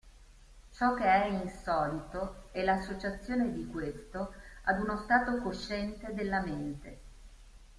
Ciò 0.73 0.95
che 0.95 1.03
è 1.03 1.25
insolito 1.27 2.45
è 2.49 2.63
l'associazione 2.63 3.53
di 3.53 3.67
questo 3.67 4.33
ad 4.63 4.79
uno 4.81 4.97
stato 4.97 5.37
cosciente 5.43 6.15
della 6.15 6.41
mente. 6.41 6.97